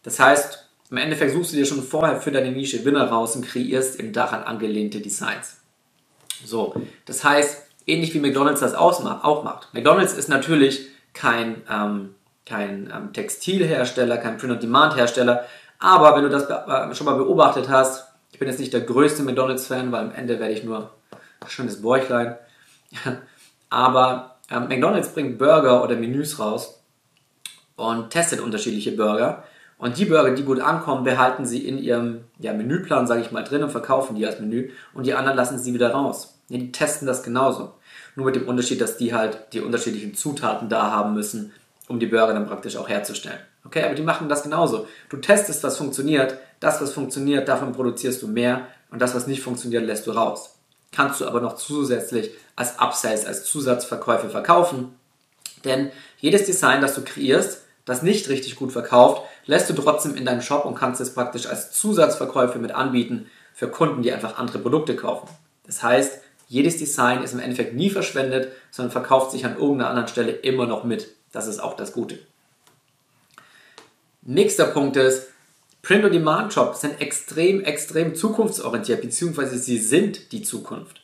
Das 0.05 0.21
heißt, 0.21 0.69
im 0.91 0.97
Endeffekt 0.99 1.33
suchst 1.33 1.53
du 1.53 1.57
dir 1.57 1.67
schon 1.67 1.83
vorher 1.83 2.21
für 2.21 2.31
deine 2.31 2.53
Nische 2.53 2.85
Winner 2.85 3.09
raus 3.09 3.35
und 3.35 3.45
kreierst 3.45 3.99
eben 3.99 4.13
daran 4.13 4.45
angelehnte 4.45 5.01
Designs. 5.01 5.57
So, 6.45 6.81
das 7.07 7.25
heißt, 7.25 7.67
ähnlich 7.87 8.15
wie 8.15 8.21
McDonald's 8.21 8.61
das 8.61 8.75
auch 8.75 9.43
macht. 9.43 9.75
McDonald's 9.75 10.13
ist 10.13 10.29
natürlich 10.29 10.87
kein, 11.13 11.63
ähm, 11.69 12.15
kein 12.47 12.91
ähm, 12.95 13.13
Textilhersteller, 13.13 14.17
kein 14.19 14.39
Print-on-Demand-Hersteller, 14.39 15.45
aber 15.79 16.17
wenn 16.17 16.23
du 16.23 16.31
das 16.31 16.45
äh, 16.45 16.95
schon 16.95 17.05
mal 17.05 17.17
beobachtet 17.17 17.69
hast, 17.69 18.07
ich 18.33 18.39
bin 18.39 18.49
jetzt 18.49 18.61
nicht 18.61 18.73
der 18.73 18.81
größte 18.81 19.23
McDonald's-Fan, 19.23 19.93
weil 19.93 20.05
am 20.05 20.13
Ende 20.13 20.39
werde 20.41 20.55
ich 20.55 20.65
nur 20.65 20.91
ein 21.41 21.49
schönes 21.49 21.83
Bäuchlein. 21.83 22.37
aber 23.71 24.37
ähm, 24.51 24.69
McDonald's 24.69 25.09
bringt 25.11 25.39
Burger 25.39 25.83
oder 25.83 25.97
Menüs 25.97 26.39
raus 26.39 26.83
und 27.77 28.11
testet 28.11 28.41
unterschiedliche 28.41 28.93
Burger 28.93 29.45
und 29.79 29.99
die 29.99 30.07
Burger, 30.07 30.35
die 30.35 30.45
gut 30.45 30.61
ankommen, 30.61 31.05
behalten 31.05 31.45
sie 31.45 31.67
in 31.67 31.79
ihrem 31.79 32.25
ja, 32.39 32.53
Menüplan, 32.55 33.07
sage 33.07 33.21
ich 33.21 33.31
mal, 33.31 33.45
drin 33.45 33.63
und 33.63 33.71
verkaufen 33.71 34.17
die 34.17 34.25
als 34.25 34.41
Menü. 34.41 34.71
Und 34.95 35.07
die 35.07 35.15
anderen 35.15 35.37
lassen 35.37 35.59
sie 35.59 35.75
wieder 35.75 35.91
raus. 35.91 36.39
Die 36.49 36.73
testen 36.73 37.07
das 37.07 37.23
genauso. 37.23 37.75
Nur 38.15 38.27
mit 38.27 38.37
dem 38.37 38.49
Unterschied, 38.49 38.81
dass 38.81 38.97
die 38.97 39.13
halt 39.13 39.53
die 39.53 39.61
unterschiedlichen 39.61 40.15
Zutaten 40.15 40.71
da 40.71 40.91
haben 40.93 41.13
müssen, 41.13 41.53
um 41.89 41.99
die 41.99 42.07
Burger 42.07 42.35
dann 42.35 42.47
praktisch 42.47 42.77
auch 42.77 42.89
herzustellen. 42.89 43.39
Okay, 43.65 43.85
aber 43.85 43.95
die 43.95 44.03
machen 44.03 44.29
das 44.29 44.43
genauso. 44.43 44.87
Du 45.09 45.17
testest, 45.17 45.63
was 45.63 45.77
funktioniert. 45.77 46.39
Das, 46.61 46.81
was 46.81 46.93
funktioniert, 46.93 47.49
davon 47.49 47.73
produzierst 47.73 48.23
du 48.23 48.29
mehr. 48.29 48.67
Und 48.91 49.01
das, 49.01 49.15
was 49.15 49.27
nicht 49.27 49.43
funktioniert, 49.43 49.85
lässt 49.85 50.07
du 50.07 50.13
raus. 50.13 50.57
Kannst 50.93 51.21
du 51.21 51.27
aber 51.27 51.41
noch 51.41 51.57
zusätzlich 51.57 52.31
als 52.55 52.79
Upsells, 52.79 53.27
als 53.27 53.45
Zusatzverkäufe 53.45 54.31
verkaufen. 54.31 54.95
Denn 55.65 55.91
jedes 56.19 56.47
Design, 56.47 56.81
das 56.81 56.95
du 56.95 57.03
kreierst, 57.03 57.63
das 57.85 58.03
nicht 58.03 58.29
richtig 58.29 58.57
gut 58.57 58.73
verkauft, 58.73 59.23
lässt 59.47 59.69
du 59.69 59.75
trotzdem 59.75 60.17
in 60.17 60.25
deinen 60.25 60.43
Shop 60.43 60.65
und 60.65 60.75
kannst 60.75 61.01
es 61.01 61.15
praktisch 61.15 61.47
als 61.47 61.73
Zusatzverkäufe 61.73 62.59
mit 62.59 62.73
anbieten 62.73 63.27
für 63.55 63.69
Kunden, 63.69 64.03
die 64.03 64.13
einfach 64.13 64.39
andere 64.39 64.59
Produkte 64.59 64.97
kaufen. 64.97 65.29
Das 65.67 65.83
heißt, 65.83 66.21
jedes 66.49 66.77
Design 66.77 67.23
ist 67.23 67.33
im 67.33 67.41
Endeffekt 67.41 67.75
nie 67.75 67.91
verschwendet, 67.91 68.53
sondern 68.71 68.93
verkauft 68.93 69.33
sich 69.33 69.45
an 69.45 69.57
irgendeiner 69.57 69.91
anderen 69.91 70.09
Stelle 70.09 70.33
immer 70.33 70.67
noch 70.67 70.85
mit. 70.85 71.16
Das 71.33 71.47
ist 71.47 71.61
auch 71.61 71.75
das 71.75 71.93
Gute. 71.93 72.19
Nächster 74.23 74.67
Punkt 74.67 74.97
ist, 74.97 75.29
Print-on-Demand-Shops 75.83 76.81
sind 76.81 77.01
extrem, 77.01 77.63
extrem 77.63 78.17
zukunftsorientiert, 78.17 79.03
beziehungsweise 79.03 79.57
sie 79.57 79.79
sind 79.79 80.33
die 80.33 80.43
Zukunft. 80.43 81.01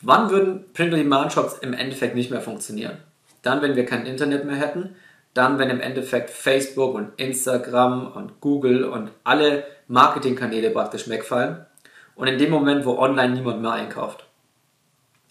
Wann 0.00 0.30
würden 0.30 0.64
Print-on-Demand-Shops 0.72 1.58
im 1.58 1.74
Endeffekt 1.74 2.14
nicht 2.14 2.30
mehr 2.30 2.40
funktionieren? 2.40 2.96
Dann, 3.42 3.60
wenn 3.60 3.76
wir 3.76 3.84
kein 3.84 4.06
Internet 4.06 4.46
mehr 4.46 4.56
hätten, 4.56 4.96
dann, 5.34 5.58
wenn 5.58 5.68
im 5.68 5.80
Endeffekt 5.80 6.30
Facebook 6.30 6.94
und 6.94 7.12
Instagram 7.18 8.10
und 8.12 8.40
Google 8.40 8.84
und 8.84 9.10
alle 9.22 9.64
Marketingkanäle 9.86 10.70
praktisch 10.70 11.08
wegfallen 11.08 11.66
und 12.14 12.26
in 12.26 12.38
dem 12.38 12.50
Moment, 12.50 12.86
wo 12.86 12.98
online 12.98 13.34
niemand 13.34 13.60
mehr 13.60 13.72
einkauft. 13.72 14.24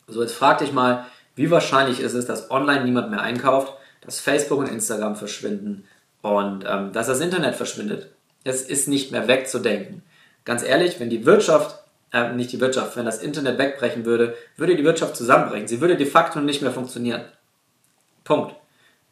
So, 0.07 0.21
jetzt 0.21 0.35
frag 0.35 0.59
dich 0.59 0.71
mal, 0.71 1.05
wie 1.35 1.49
wahrscheinlich 1.49 1.99
ist 1.99 2.13
es, 2.13 2.27
dass 2.27 2.51
online 2.51 2.85
niemand 2.85 3.09
mehr 3.09 3.21
einkauft, 3.21 3.73
dass 4.05 4.19
Facebook 4.19 4.59
und 4.59 4.69
Instagram 4.69 5.15
verschwinden 5.15 5.85
und 6.21 6.65
ähm, 6.67 6.91
dass 6.93 7.07
das 7.07 7.19
Internet 7.19 7.55
verschwindet. 7.55 8.09
Es 8.43 8.61
ist 8.61 8.87
nicht 8.87 9.11
mehr 9.11 9.27
wegzudenken. 9.27 10.03
Ganz 10.43 10.63
ehrlich, 10.63 10.99
wenn 10.99 11.09
die 11.09 11.25
Wirtschaft, 11.25 11.79
äh, 12.13 12.31
nicht 12.33 12.51
die 12.51 12.59
Wirtschaft, 12.59 12.95
wenn 12.95 13.05
das 13.05 13.21
Internet 13.21 13.57
wegbrechen 13.57 14.05
würde, 14.05 14.35
würde 14.57 14.75
die 14.75 14.83
Wirtschaft 14.83 15.15
zusammenbrechen. 15.15 15.67
Sie 15.67 15.81
würde 15.81 15.97
de 15.97 16.05
facto 16.05 16.39
nicht 16.39 16.61
mehr 16.61 16.71
funktionieren. 16.71 17.23
Punkt. 18.23 18.55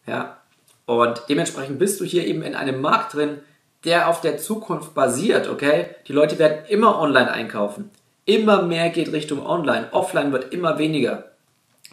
Ja, 0.05 0.38
Und 0.85 1.23
dementsprechend 1.29 1.79
bist 1.79 2.00
du 2.01 2.05
hier 2.05 2.25
eben 2.25 2.43
in 2.43 2.55
einem 2.55 2.81
Markt 2.81 3.13
drin, 3.13 3.39
der 3.85 4.09
auf 4.09 4.21
der 4.21 4.38
Zukunft 4.38 4.93
basiert, 4.93 5.47
okay? 5.47 5.88
Die 6.07 6.13
Leute 6.13 6.39
werden 6.39 6.65
immer 6.67 7.00
online 7.00 7.31
einkaufen. 7.31 7.89
Immer 8.25 8.62
mehr 8.62 8.89
geht 8.89 9.12
Richtung 9.12 9.45
online. 9.45 9.91
Offline 9.91 10.31
wird 10.31 10.53
immer 10.53 10.77
weniger. 10.77 11.31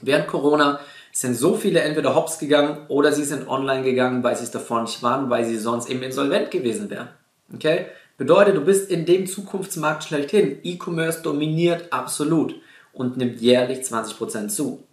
Während 0.00 0.28
Corona 0.28 0.80
sind 1.12 1.34
so 1.34 1.56
viele 1.56 1.80
entweder 1.80 2.14
hops 2.14 2.38
gegangen 2.38 2.86
oder 2.88 3.12
sie 3.12 3.24
sind 3.24 3.48
online 3.48 3.82
gegangen, 3.82 4.22
weil 4.22 4.36
sie 4.36 4.44
es 4.44 4.50
davor 4.50 4.82
nicht 4.82 5.02
waren, 5.02 5.30
weil 5.30 5.44
sie 5.44 5.58
sonst 5.58 5.88
eben 5.90 6.02
insolvent 6.02 6.50
gewesen 6.50 6.90
wären. 6.90 7.08
Okay? 7.54 7.86
Bedeutet, 8.16 8.56
du 8.56 8.60
bist 8.60 8.90
in 8.90 9.06
dem 9.06 9.26
Zukunftsmarkt 9.26 10.04
schlechthin. 10.04 10.58
E-Commerce 10.62 11.22
dominiert 11.22 11.92
absolut 11.92 12.54
und 12.92 13.16
nimmt 13.16 13.40
jährlich 13.40 13.80
20% 13.80 14.48
zu. 14.48 14.84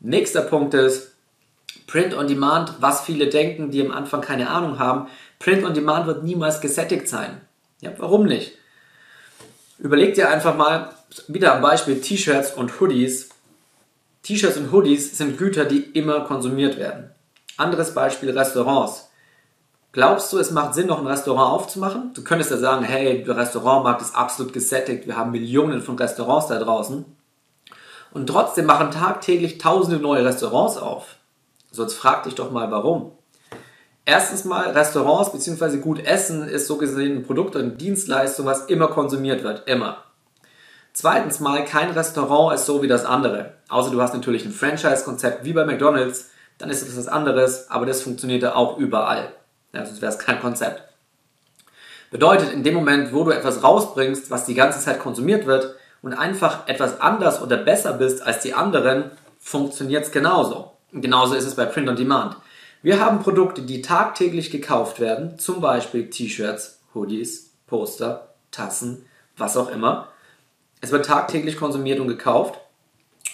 Nächster 0.00 0.42
Punkt 0.42 0.74
ist 0.74 1.14
Print 1.86 2.14
on 2.14 2.26
Demand, 2.26 2.74
was 2.80 3.02
viele 3.02 3.28
denken, 3.28 3.70
die 3.70 3.80
am 3.84 3.90
Anfang 3.90 4.20
keine 4.20 4.50
Ahnung 4.50 4.78
haben. 4.78 5.08
Print 5.38 5.64
on 5.64 5.74
Demand 5.74 6.06
wird 6.06 6.24
niemals 6.24 6.60
gesättigt 6.60 7.08
sein. 7.08 7.40
Ja, 7.80 7.92
warum 7.98 8.24
nicht? 8.24 8.52
Überleg 9.78 10.14
dir 10.14 10.30
einfach 10.30 10.56
mal, 10.56 10.94
wieder 11.28 11.54
am 11.54 11.62
Beispiel 11.62 12.00
T-Shirts 12.00 12.52
und 12.52 12.80
Hoodies. 12.80 13.30
T-Shirts 14.28 14.58
und 14.58 14.70
Hoodies 14.72 15.16
sind 15.16 15.38
Güter, 15.38 15.64
die 15.64 15.80
immer 15.80 16.20
konsumiert 16.20 16.76
werden. 16.76 17.08
Anderes 17.56 17.94
Beispiel 17.94 18.36
Restaurants. 18.36 19.08
Glaubst 19.92 20.30
du, 20.30 20.38
es 20.38 20.50
macht 20.50 20.74
Sinn, 20.74 20.88
noch 20.88 20.98
ein 20.98 21.06
Restaurant 21.06 21.50
aufzumachen? 21.50 22.10
Du 22.12 22.22
könntest 22.22 22.50
ja 22.50 22.58
sagen, 22.58 22.84
hey, 22.84 23.24
der 23.24 23.38
Restaurantmarkt 23.38 24.02
ist 24.02 24.14
absolut 24.14 24.52
gesättigt, 24.52 25.06
wir 25.06 25.16
haben 25.16 25.30
Millionen 25.30 25.80
von 25.80 25.96
Restaurants 25.96 26.48
da 26.48 26.58
draußen. 26.58 27.06
Und 28.10 28.26
trotzdem 28.26 28.66
machen 28.66 28.90
tagtäglich 28.90 29.56
tausende 29.56 29.98
neue 29.98 30.26
Restaurants 30.26 30.76
auf. 30.76 31.16
Sonst 31.70 31.94
frag 31.94 32.24
dich 32.24 32.34
doch 32.34 32.50
mal, 32.50 32.70
warum. 32.70 33.12
Erstens 34.04 34.44
mal, 34.44 34.72
Restaurants 34.72 35.32
bzw. 35.32 35.78
gut 35.78 36.04
Essen 36.04 36.46
ist 36.46 36.66
so 36.66 36.76
gesehen 36.76 37.16
ein 37.16 37.22
Produkt 37.22 37.56
und 37.56 37.80
Dienstleistung, 37.80 38.44
was 38.44 38.66
immer 38.66 38.88
konsumiert 38.88 39.42
wird. 39.42 39.66
Immer. 39.66 40.04
Zweitens 41.00 41.38
mal, 41.38 41.64
kein 41.64 41.92
Restaurant 41.92 42.52
ist 42.56 42.66
so 42.66 42.82
wie 42.82 42.88
das 42.88 43.04
andere. 43.04 43.54
Außer 43.68 43.92
du 43.92 44.02
hast 44.02 44.14
natürlich 44.14 44.44
ein 44.44 44.50
Franchise-Konzept 44.50 45.44
wie 45.44 45.52
bei 45.52 45.64
McDonalds, 45.64 46.30
dann 46.58 46.70
ist 46.70 46.82
es 46.82 46.98
was 46.98 47.06
anderes, 47.06 47.70
aber 47.70 47.86
das 47.86 48.02
funktioniert 48.02 48.42
ja 48.42 48.56
auch 48.56 48.78
überall. 48.78 49.32
Ja, 49.72 49.86
sonst 49.86 50.02
wäre 50.02 50.10
es 50.10 50.18
kein 50.18 50.40
Konzept. 50.40 50.82
Bedeutet, 52.10 52.52
in 52.52 52.64
dem 52.64 52.74
Moment, 52.74 53.12
wo 53.12 53.22
du 53.22 53.30
etwas 53.30 53.62
rausbringst, 53.62 54.32
was 54.32 54.44
die 54.44 54.56
ganze 54.56 54.80
Zeit 54.80 54.98
konsumiert 54.98 55.46
wird 55.46 55.76
und 56.02 56.14
einfach 56.14 56.66
etwas 56.66 57.00
anders 57.00 57.40
oder 57.42 57.58
besser 57.58 57.92
bist 57.92 58.20
als 58.26 58.40
die 58.40 58.54
anderen, 58.54 59.12
funktioniert 59.38 60.04
es 60.06 60.10
genauso. 60.10 60.72
Und 60.92 61.02
genauso 61.02 61.36
ist 61.36 61.46
es 61.46 61.54
bei 61.54 61.66
Print 61.66 61.88
on 61.88 61.94
Demand. 61.94 62.38
Wir 62.82 62.98
haben 62.98 63.22
Produkte, 63.22 63.62
die 63.62 63.82
tagtäglich 63.82 64.50
gekauft 64.50 64.98
werden, 64.98 65.38
zum 65.38 65.60
Beispiel 65.60 66.10
T-Shirts, 66.10 66.80
Hoodies, 66.92 67.52
Poster, 67.68 68.34
Tassen, 68.50 69.06
was 69.36 69.56
auch 69.56 69.70
immer. 69.70 70.08
Es 70.80 70.92
wird 70.92 71.06
tagtäglich 71.06 71.56
konsumiert 71.56 72.00
und 72.00 72.08
gekauft 72.08 72.60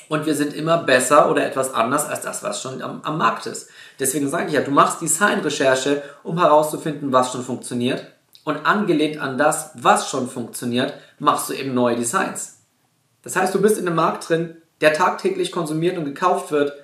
und 0.09 0.27
wir 0.27 0.35
sind 0.35 0.55
immer 0.55 0.79
besser 0.79 1.31
oder 1.31 1.47
etwas 1.47 1.73
anders 1.75 2.07
als 2.07 2.23
das, 2.23 2.43
was 2.43 2.63
schon 2.63 2.83
am, 2.83 3.03
am 3.03 3.19
Markt 3.19 3.47
ist. 3.47 3.71
Deswegen 3.99 4.29
sage 4.29 4.49
ich 4.49 4.53
ja, 4.53 4.61
du 4.61 4.71
machst 4.71 5.01
Designrecherche, 5.01 6.03
um 6.23 6.39
herauszufinden, 6.39 7.13
was 7.13 7.33
schon 7.33 7.45
funktioniert 7.45 8.07
und 8.45 8.67
angelehnt 8.67 9.19
an 9.19 9.39
das, 9.39 9.71
was 9.75 10.09
schon 10.11 10.29
funktioniert, 10.29 10.95
machst 11.19 11.49
du 11.49 11.55
eben 11.55 11.75
neue 11.75 11.97
Designs. 11.97 12.59
Das 13.23 13.37
heißt, 13.37 13.55
du 13.55 13.61
bist 13.61 13.79
in 13.79 13.87
einem 13.87 13.97
Markt 13.97 14.29
drin, 14.29 14.57
der 14.81 14.93
tagtäglich 14.93 15.51
konsumiert 15.51 15.97
und 15.97 16.05
gekauft 16.05 16.51
wird 16.51 16.75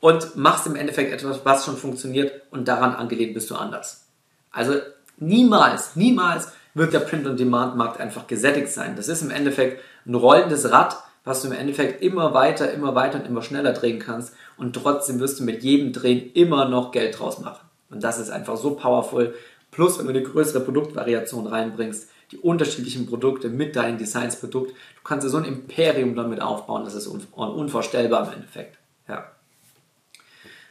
und 0.00 0.36
machst 0.36 0.66
im 0.66 0.76
Endeffekt 0.76 1.12
etwas, 1.12 1.40
was 1.44 1.64
schon 1.64 1.76
funktioniert 1.76 2.42
und 2.50 2.68
daran 2.68 2.94
angelehnt 2.94 3.34
bist 3.34 3.50
du 3.50 3.54
anders. 3.54 4.06
Also 4.50 4.74
niemals, 5.16 5.96
niemals 5.96 6.48
wird 6.74 6.92
der 6.92 7.00
Print-on-Demand-Markt 7.00 8.00
einfach 8.00 8.26
gesättigt 8.26 8.68
sein. 8.68 8.96
Das 8.96 9.08
ist 9.08 9.22
im 9.22 9.30
Endeffekt 9.30 9.82
ein 10.06 10.14
rollendes 10.14 10.70
Rad, 10.70 10.96
was 11.24 11.42
du 11.42 11.48
im 11.48 11.54
Endeffekt 11.54 12.02
immer 12.02 12.34
weiter, 12.34 12.72
immer 12.72 12.94
weiter 12.94 13.18
und 13.20 13.26
immer 13.26 13.42
schneller 13.42 13.72
drehen 13.72 13.98
kannst 13.98 14.34
und 14.56 14.74
trotzdem 14.74 15.20
wirst 15.20 15.40
du 15.40 15.44
mit 15.44 15.62
jedem 15.62 15.92
Drehen 15.92 16.32
immer 16.32 16.68
noch 16.68 16.90
Geld 16.90 17.18
draus 17.18 17.38
machen. 17.38 17.66
Und 17.90 18.02
das 18.02 18.18
ist 18.18 18.30
einfach 18.30 18.56
so 18.56 18.74
powerful. 18.74 19.34
Plus, 19.70 19.98
wenn 19.98 20.06
du 20.06 20.12
eine 20.12 20.22
größere 20.22 20.60
Produktvariation 20.60 21.46
reinbringst, 21.46 22.08
die 22.32 22.38
unterschiedlichen 22.38 23.06
Produkte 23.06 23.50
mit 23.50 23.76
deinem 23.76 23.98
Designs-Produkt, 23.98 24.70
du 24.70 25.02
kannst 25.04 25.26
dir 25.26 25.30
so 25.30 25.36
ein 25.36 25.44
Imperium 25.44 26.16
damit 26.16 26.40
aufbauen, 26.40 26.84
das 26.84 26.94
ist 26.94 27.06
unvorstellbar 27.06 28.26
im 28.26 28.32
Endeffekt. 28.32 28.78
Ja. 29.06 29.30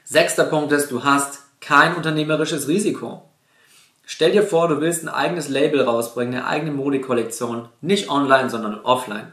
Sechster 0.04 0.46
Punkt 0.46 0.72
ist, 0.72 0.92
du 0.92 1.04
hast 1.04 1.40
kein 1.62 1.96
unternehmerisches 1.96 2.68
Risiko. 2.68 3.30
Stell 4.04 4.32
dir 4.32 4.44
vor, 4.44 4.68
du 4.68 4.82
willst 4.82 5.04
ein 5.04 5.10
eigenes 5.10 5.50
Label 5.50 5.82
rausbringen, 5.82 6.36
eine 6.36 6.48
eigene 6.48 6.72
Modekollektion, 6.72 7.70
nicht 7.82 8.10
online, 8.10 8.50
sondern 8.50 8.82
offline. 8.82 9.32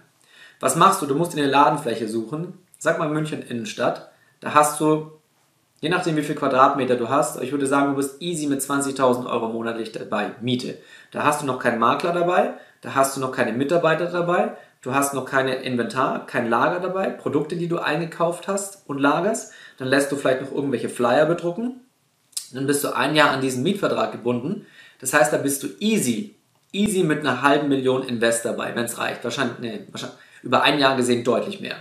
Was 0.60 0.76
machst 0.76 1.02
du? 1.02 1.06
Du 1.06 1.14
musst 1.14 1.34
in 1.34 1.40
der 1.40 1.50
Ladenfläche 1.50 2.08
suchen. 2.08 2.58
Sag 2.78 2.98
mal 2.98 3.08
München 3.08 3.42
Innenstadt. 3.42 4.10
Da 4.40 4.54
hast 4.54 4.80
du, 4.80 5.12
je 5.80 5.88
nachdem 5.88 6.16
wie 6.16 6.22
viel 6.22 6.34
Quadratmeter 6.34 6.96
du 6.96 7.08
hast, 7.08 7.42
ich 7.42 7.50
würde 7.50 7.66
sagen, 7.66 7.90
du 7.90 7.96
bist 7.96 8.22
easy 8.22 8.46
mit 8.46 8.60
20.000 8.60 9.28
Euro 9.28 9.48
monatlich 9.48 9.92
dabei, 9.92 10.32
Miete. 10.40 10.78
Da 11.10 11.24
hast 11.24 11.42
du 11.42 11.46
noch 11.46 11.58
keinen 11.58 11.78
Makler 11.78 12.12
dabei, 12.12 12.54
da 12.80 12.94
hast 12.94 13.16
du 13.16 13.20
noch 13.20 13.32
keine 13.32 13.52
Mitarbeiter 13.52 14.06
dabei, 14.06 14.56
du 14.82 14.94
hast 14.94 15.14
noch 15.14 15.24
keine 15.24 15.56
Inventar, 15.56 16.26
kein 16.26 16.48
Lager 16.48 16.78
dabei, 16.78 17.10
Produkte, 17.10 17.56
die 17.56 17.68
du 17.68 17.78
eingekauft 17.78 18.46
hast 18.46 18.88
und 18.88 18.98
lagerst 18.98 19.52
dann 19.78 19.88
lässt 19.88 20.10
du 20.12 20.16
vielleicht 20.16 20.42
noch 20.42 20.52
irgendwelche 20.52 20.88
Flyer 20.88 21.24
bedrucken, 21.24 21.80
dann 22.52 22.66
bist 22.66 22.84
du 22.84 22.94
ein 22.94 23.14
Jahr 23.14 23.30
an 23.30 23.40
diesen 23.40 23.62
Mietvertrag 23.62 24.12
gebunden. 24.12 24.66
Das 25.00 25.12
heißt, 25.12 25.32
da 25.32 25.38
bist 25.38 25.62
du 25.62 25.68
easy, 25.80 26.34
easy 26.72 27.02
mit 27.04 27.20
einer 27.20 27.42
halben 27.42 27.68
Million 27.68 28.02
Invest 28.02 28.44
dabei, 28.44 28.74
wenn 28.74 28.84
es 28.84 28.98
reicht. 28.98 29.24
Wahrscheinlich, 29.24 29.58
nee, 29.58 29.80
wahrscheinlich 29.90 30.18
über 30.42 30.62
ein 30.62 30.78
Jahr 30.78 30.96
gesehen 30.96 31.24
deutlich 31.24 31.60
mehr. 31.60 31.76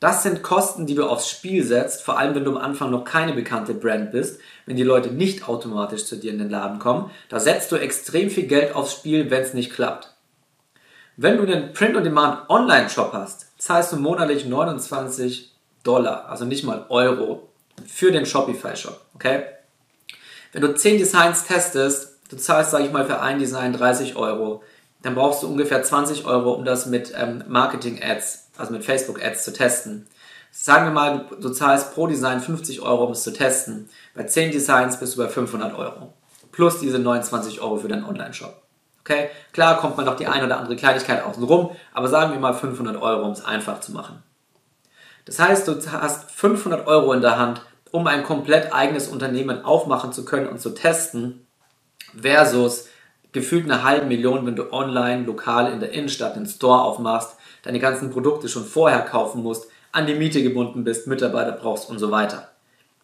Das 0.00 0.24
sind 0.24 0.42
Kosten, 0.42 0.86
die 0.86 0.96
du 0.96 1.06
aufs 1.06 1.30
Spiel 1.30 1.62
setzt, 1.62 2.02
vor 2.02 2.18
allem 2.18 2.34
wenn 2.34 2.44
du 2.44 2.50
am 2.50 2.56
Anfang 2.56 2.90
noch 2.90 3.04
keine 3.04 3.34
bekannte 3.34 3.72
Brand 3.72 4.10
bist, 4.10 4.40
wenn 4.66 4.76
die 4.76 4.82
Leute 4.82 5.10
nicht 5.10 5.48
automatisch 5.48 6.06
zu 6.06 6.16
dir 6.16 6.32
in 6.32 6.38
den 6.38 6.50
Laden 6.50 6.80
kommen. 6.80 7.12
Da 7.28 7.38
setzt 7.38 7.70
du 7.70 7.76
extrem 7.76 8.28
viel 8.28 8.48
Geld 8.48 8.74
aufs 8.74 8.94
Spiel, 8.94 9.30
wenn 9.30 9.42
es 9.42 9.54
nicht 9.54 9.72
klappt. 9.72 10.12
Wenn 11.16 11.36
du 11.36 11.44
einen 11.44 11.72
Print-on-Demand 11.72 12.50
Online-Shop 12.50 13.12
hast, 13.12 13.52
zahlst 13.58 13.92
du 13.92 13.96
monatlich 13.96 14.44
29 14.44 15.52
Dollar, 15.84 16.28
also 16.28 16.46
nicht 16.46 16.64
mal 16.64 16.86
Euro, 16.88 17.51
für 17.86 18.12
den 18.12 18.26
Shopify-Shop. 18.26 19.00
Okay? 19.14 19.44
Wenn 20.52 20.62
du 20.62 20.74
10 20.74 20.98
Designs 20.98 21.44
testest, 21.44 22.18
du 22.30 22.36
zahlst, 22.36 22.70
sage 22.70 22.84
ich 22.84 22.92
mal, 22.92 23.06
für 23.06 23.20
ein 23.20 23.38
Design 23.38 23.72
30 23.72 24.16
Euro, 24.16 24.62
dann 25.02 25.14
brauchst 25.14 25.42
du 25.42 25.48
ungefähr 25.48 25.82
20 25.82 26.24
Euro, 26.26 26.52
um 26.52 26.64
das 26.64 26.86
mit 26.86 27.12
ähm, 27.16 27.44
Marketing-Ads, 27.48 28.50
also 28.56 28.72
mit 28.72 28.84
Facebook-Ads 28.84 29.44
zu 29.44 29.52
testen. 29.52 30.06
Sagen 30.50 30.84
wir 30.84 30.92
mal, 30.92 31.26
du, 31.40 31.48
zahlst 31.48 31.94
pro 31.94 32.06
Design 32.06 32.40
50 32.40 32.82
Euro, 32.82 33.04
um 33.04 33.12
es 33.12 33.22
zu 33.22 33.32
testen. 33.32 33.88
Bei 34.14 34.24
10 34.24 34.52
Designs 34.52 35.00
bist 35.00 35.16
du 35.16 35.22
bei 35.22 35.28
500 35.28 35.76
Euro. 35.76 36.12
Plus 36.52 36.78
diese 36.78 36.98
29 36.98 37.60
Euro 37.62 37.78
für 37.78 37.88
deinen 37.88 38.04
Online-Shop. 38.04 38.62
Okay? 39.00 39.30
Klar 39.52 39.78
kommt 39.78 39.96
man 39.96 40.06
noch 40.06 40.16
die 40.16 40.26
eine 40.26 40.44
oder 40.44 40.58
andere 40.58 40.76
Kleinigkeit 40.76 41.24
außen 41.24 41.42
rum, 41.42 41.70
aber 41.94 42.08
sagen 42.08 42.32
wir 42.32 42.38
mal 42.38 42.54
500 42.54 43.00
Euro, 43.00 43.24
um 43.24 43.32
es 43.32 43.44
einfach 43.44 43.80
zu 43.80 43.92
machen. 43.92 44.22
Das 45.24 45.38
heißt, 45.38 45.68
du 45.68 45.80
hast 45.92 46.30
500 46.30 46.86
Euro 46.86 47.12
in 47.12 47.20
der 47.20 47.38
Hand, 47.38 47.62
um 47.90 48.06
ein 48.06 48.24
komplett 48.24 48.72
eigenes 48.72 49.08
Unternehmen 49.08 49.64
aufmachen 49.64 50.12
zu 50.12 50.24
können 50.24 50.48
und 50.48 50.60
zu 50.60 50.70
testen, 50.70 51.46
versus 52.20 52.88
gefühlt 53.32 53.64
eine 53.64 53.82
halbe 53.84 54.06
Million, 54.06 54.46
wenn 54.46 54.56
du 54.56 54.72
online, 54.72 55.24
lokal 55.24 55.72
in 55.72 55.80
der 55.80 55.92
Innenstadt 55.92 56.36
einen 56.36 56.46
Store 56.46 56.82
aufmachst, 56.82 57.36
deine 57.62 57.78
ganzen 57.78 58.10
Produkte 58.10 58.48
schon 58.48 58.64
vorher 58.64 59.00
kaufen 59.00 59.42
musst, 59.42 59.66
an 59.92 60.06
die 60.06 60.14
Miete 60.14 60.42
gebunden 60.42 60.84
bist, 60.84 61.06
Mitarbeiter 61.06 61.52
brauchst 61.52 61.88
und 61.88 61.98
so 61.98 62.10
weiter. 62.10 62.50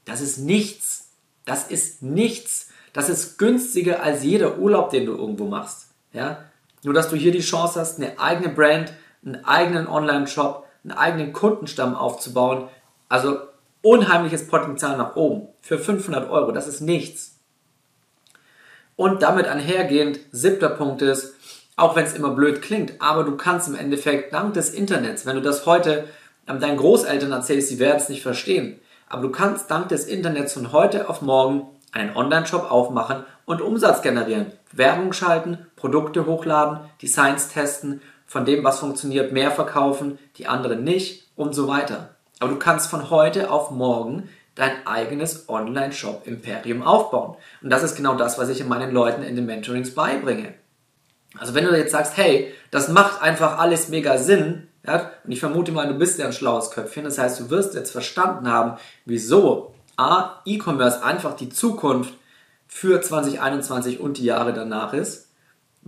Das 0.05 0.21
ist 0.21 0.39
nichts. 0.39 1.11
Das 1.45 1.69
ist 1.71 2.03
nichts. 2.03 2.71
Das 2.93 3.09
ist 3.09 3.39
günstiger 3.39 4.03
als 4.03 4.23
jeder 4.23 4.59
Urlaub, 4.59 4.91
den 4.91 5.07
du 5.07 5.13
irgendwo 5.13 5.47
machst. 5.47 5.89
Ja? 6.13 6.45
Nur, 6.83 6.95
dass 6.95 7.11
du 7.11 7.17
hier 7.17 7.33
die 7.33 7.41
Chance 7.41 7.81
hast, 7.81 7.99
eine 7.99 8.19
eigene 8.19 8.49
Brand, 8.49 8.93
einen 9.25 9.45
eigenen 9.45 9.87
Online-Shop, 9.87 10.67
einen 10.85 10.93
eigenen 10.93 11.33
Kundenstamm 11.33 11.95
aufzubauen. 11.95 12.69
Also 13.09 13.39
unheimliches 13.83 14.49
Potenzial 14.49 14.97
nach 14.97 15.17
oben. 15.17 15.49
Für 15.61 15.79
500 15.79 16.31
Euro, 16.31 16.53
das 16.53 16.69
ist 16.69 16.81
nichts. 16.81 17.37
Und 18.97 19.23
damit 19.23 19.47
einhergehend, 19.47 20.19
siebter 20.33 20.71
Punkt 20.71 21.03
ist, 21.03 21.35
auch 21.77 21.95
wenn 21.95 22.05
es 22.05 22.15
immer 22.15 22.31
blöd 22.31 22.61
klingt, 22.61 23.01
aber 23.01 23.23
du 23.23 23.37
kannst 23.37 23.69
im 23.69 23.77
Endeffekt 23.77 24.35
dank 24.35 24.55
des 24.55 24.71
Internets, 24.71 25.25
wenn 25.25 25.37
du 25.37 25.43
das 25.43 25.65
heute 25.65 26.09
deinen 26.47 26.77
Großeltern 26.77 27.31
erzählst, 27.31 27.69
sie 27.69 27.79
werden 27.79 27.99
es 27.99 28.09
nicht 28.09 28.23
verstehen, 28.23 28.81
aber 29.09 29.23
du 29.23 29.31
kannst 29.31 29.71
dank 29.71 29.89
des 29.89 30.07
Internets 30.07 30.55
von 30.55 30.73
heute 30.73 31.09
auf 31.09 31.23
morgen 31.23 31.69
einen 31.93 32.17
Online-Shop 32.17 32.71
aufmachen 32.71 33.25
und 33.45 33.63
Umsatz 33.63 34.03
generieren, 34.03 34.47
Werbung 34.73 35.13
schalten, 35.13 35.67
Produkte 35.77 36.27
hochladen, 36.27 36.81
Designs 37.01 37.49
testen 37.49 38.03
von 38.29 38.45
dem, 38.45 38.63
was 38.63 38.79
funktioniert, 38.79 39.33
mehr 39.33 39.51
verkaufen, 39.51 40.19
die 40.37 40.47
anderen 40.47 40.85
nicht 40.85 41.25
und 41.35 41.55
so 41.55 41.67
weiter. 41.67 42.11
Aber 42.39 42.53
du 42.53 42.59
kannst 42.59 42.89
von 42.89 43.11
heute 43.11 43.51
auf 43.51 43.73
morgen 43.73 44.29
dein 44.55 44.87
eigenes 44.87 45.49
Online-Shop-Imperium 45.49 46.83
aufbauen. 46.83 47.37
Und 47.63 47.71
das 47.71 47.83
ist 47.83 47.97
genau 47.97 48.15
das, 48.17 48.39
was 48.39 48.49
ich 48.51 48.65
meinen 48.65 48.93
Leuten 48.93 49.23
in 49.23 49.35
den 49.35 49.47
Mentorings 49.47 49.95
beibringe. 49.95 50.55
Also 51.39 51.55
wenn 51.55 51.65
du 51.65 51.77
jetzt 51.77 51.93
sagst, 51.93 52.17
hey, 52.17 52.53
das 52.71 52.89
macht 52.89 53.23
einfach 53.23 53.59
alles 53.59 53.89
mega 53.89 54.19
Sinn, 54.19 54.69
ja, 54.87 55.11
und 55.25 55.33
ich 55.33 55.41
vermute 55.41 55.73
mal, 55.73 55.89
du 55.89 55.95
bist 55.95 56.19
ja 56.19 56.27
ein 56.27 56.33
schlaues 56.33 56.71
Köpfchen, 56.71 57.05
das 57.05 57.19
heißt, 57.19 57.41
du 57.41 57.51
wirst 57.51 57.75
jetzt 57.75 57.91
verstanden 57.91 58.51
haben, 58.51 58.79
wieso 59.05 59.75
A, 59.97 60.41
E-Commerce 60.45 61.03
einfach 61.03 61.35
die 61.35 61.49
Zukunft 61.49 62.15
für 62.67 63.01
2021 63.01 64.01
und 64.01 64.19
die 64.19 64.25
Jahre 64.25 64.53
danach 64.53 64.93
ist, 64.93 65.28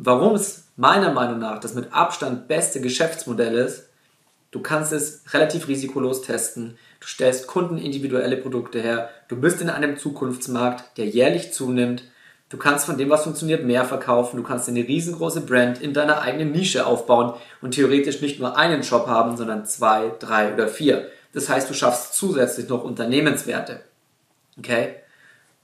warum 0.04 0.35
es 0.35 0.64
meiner 0.76 1.12
Meinung 1.12 1.38
nach 1.38 1.59
das 1.61 1.75
mit 1.75 1.92
Abstand 1.92 2.49
beste 2.49 2.80
Geschäftsmodell 2.80 3.54
ist, 3.54 3.88
du 4.50 4.61
kannst 4.61 4.92
es 4.92 5.23
relativ 5.33 5.69
risikolos 5.69 6.23
testen, 6.23 6.78
du 7.00 7.07
stellst 7.07 7.47
Kunden 7.47 7.78
individuelle 7.78 8.37
Produkte 8.37 8.80
her, 8.80 9.11
du 9.28 9.37
bist 9.37 9.61
in 9.61 9.71
einem 9.71 9.97
Zukunftsmarkt, 9.97 10.97
der 10.97 11.07
jährlich 11.07 11.52
zunimmt, 11.52 12.04
Du 12.50 12.57
kannst 12.57 12.85
von 12.85 12.99
dem, 12.99 13.09
was 13.09 13.23
funktioniert, 13.23 13.64
mehr 13.64 13.85
verkaufen. 13.85 14.37
Du 14.37 14.42
kannst 14.42 14.69
eine 14.69 14.80
riesengroße 14.80 15.42
Brand 15.42 15.80
in 15.80 15.95
deiner 15.95 16.21
eigenen 16.21 16.50
Nische 16.50 16.85
aufbauen 16.85 17.35
und 17.62 17.76
theoretisch 17.76 18.21
nicht 18.21 18.40
nur 18.40 18.57
einen 18.57 18.83
Shop 18.83 19.07
haben, 19.07 19.37
sondern 19.37 19.66
zwei, 19.66 20.11
drei 20.19 20.52
oder 20.52 20.66
vier. 20.66 21.09
Das 21.33 21.49
heißt, 21.49 21.71
du 21.71 21.75
schaffst 21.75 22.14
zusätzlich 22.14 22.69
noch 22.69 22.83
Unternehmenswerte. 22.83 23.83
Okay? 24.59 24.97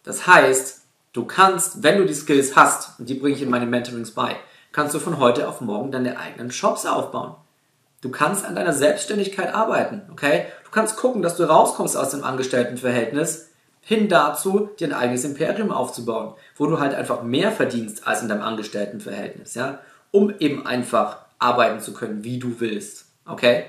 Das 0.04 0.28
heißt, 0.28 0.85
du 1.16 1.24
kannst, 1.24 1.82
wenn 1.82 1.96
du 1.96 2.04
die 2.04 2.14
Skills 2.14 2.56
hast, 2.56 3.00
und 3.00 3.08
die 3.08 3.14
bringe 3.14 3.34
ich 3.34 3.42
in 3.42 3.48
meine 3.48 3.66
Mentorings 3.66 4.10
bei, 4.10 4.36
kannst 4.72 4.94
du 4.94 4.98
von 4.98 5.18
heute 5.18 5.48
auf 5.48 5.62
morgen 5.62 5.90
deine 5.90 6.18
eigenen 6.18 6.50
Shops 6.50 6.84
aufbauen. 6.84 7.34
Du 8.02 8.10
kannst 8.10 8.44
an 8.44 8.54
deiner 8.54 8.74
Selbstständigkeit 8.74 9.54
arbeiten, 9.54 10.02
okay? 10.12 10.46
Du 10.64 10.70
kannst 10.70 10.96
gucken, 10.96 11.22
dass 11.22 11.36
du 11.36 11.44
rauskommst 11.44 11.96
aus 11.96 12.10
dem 12.10 12.22
Angestelltenverhältnis 12.22 13.48
hin 13.80 14.10
dazu, 14.10 14.68
dir 14.78 14.88
ein 14.88 14.92
eigenes 14.92 15.24
Imperium 15.24 15.72
aufzubauen, 15.72 16.34
wo 16.56 16.66
du 16.66 16.78
halt 16.78 16.94
einfach 16.94 17.22
mehr 17.22 17.50
verdienst 17.50 18.06
als 18.06 18.20
in 18.20 18.28
deinem 18.28 18.42
Angestelltenverhältnis, 18.42 19.54
ja, 19.54 19.78
um 20.10 20.34
eben 20.38 20.66
einfach 20.66 21.18
arbeiten 21.38 21.80
zu 21.80 21.94
können, 21.94 22.24
wie 22.24 22.38
du 22.38 22.60
willst, 22.60 23.06
okay? 23.24 23.64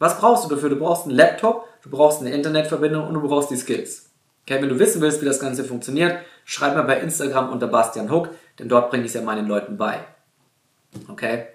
Was 0.00 0.18
brauchst 0.18 0.44
du 0.44 0.48
dafür? 0.48 0.70
Du 0.70 0.76
brauchst 0.76 1.04
einen 1.04 1.14
Laptop, 1.14 1.68
du 1.82 1.90
brauchst 1.90 2.20
eine 2.20 2.32
Internetverbindung 2.32 3.06
und 3.06 3.14
du 3.14 3.20
brauchst 3.20 3.50
die 3.50 3.56
Skills. 3.56 4.10
Okay, 4.46 4.60
wenn 4.60 4.68
du 4.68 4.78
wissen 4.78 5.00
willst, 5.00 5.22
wie 5.22 5.26
das 5.26 5.40
Ganze 5.40 5.64
funktioniert, 5.64 6.18
schreib 6.44 6.76
mir 6.76 6.82
bei 6.82 7.00
Instagram 7.00 7.50
unter 7.50 7.66
Bastian 7.66 8.10
Hook, 8.10 8.30
denn 8.58 8.68
dort 8.68 8.90
bringe 8.90 9.04
ich 9.04 9.08
es 9.08 9.14
ja 9.14 9.22
meinen 9.22 9.48
Leuten 9.48 9.78
bei. 9.78 10.04
Okay? 11.08 11.46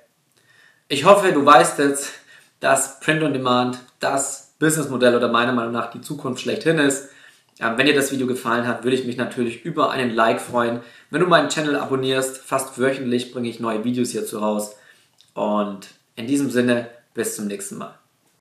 Ich 0.88 1.06
hoffe, 1.06 1.32
du 1.32 1.46
weißt 1.46 1.78
jetzt, 1.80 2.12
dass 2.60 3.00
Print 3.00 3.22
on 3.22 3.34
Demand 3.34 3.80
das 4.00 4.56
Businessmodell 4.58 5.16
oder 5.16 5.30
meiner 5.30 5.54
Meinung 5.54 5.72
nach 5.72 5.92
die 5.92 6.02
Zukunft 6.02 6.42
schlechthin 6.42 6.80
ist. 6.80 7.10
Ja, 7.60 7.78
wenn 7.78 7.86
dir 7.86 7.94
das 7.94 8.12
Video 8.12 8.26
gefallen 8.26 8.68
hat, 8.68 8.84
würde 8.84 8.96
ich 8.96 9.06
mich 9.06 9.18
natürlich 9.18 9.66
über 9.66 9.92
einen 9.92 10.10
Like 10.10 10.42
freuen. 10.42 10.80
Wenn 11.12 11.22
du 11.22 11.28
meinen 11.28 11.50
Channel 11.50 11.76
abonnierst, 11.76 12.38
fast 12.40 12.80
wöchentlich 12.80 13.32
bringe 13.32 13.50
ich 13.50 13.60
neue 13.60 13.84
Videos 13.84 14.10
hierzu 14.12 14.40
raus. 14.40 14.76
Und 15.36 15.90
in 16.16 16.26
diesem 16.26 16.50
Sinne, 16.50 16.90
bis 17.14 17.36
zum 17.36 17.48
nächsten 17.48 17.78
Mal. 17.78 18.00